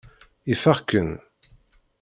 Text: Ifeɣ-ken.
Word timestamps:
Ifeɣ-ken. 0.53 1.11